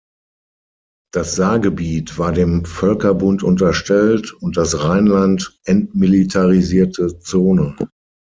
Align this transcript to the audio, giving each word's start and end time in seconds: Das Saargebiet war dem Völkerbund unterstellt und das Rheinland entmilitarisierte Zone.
Das 1.13 1.35
Saargebiet 1.35 2.17
war 2.17 2.31
dem 2.31 2.65
Völkerbund 2.65 3.43
unterstellt 3.43 4.33
und 4.33 4.57
das 4.57 4.83
Rheinland 4.83 5.59
entmilitarisierte 5.65 7.19
Zone. 7.19 7.75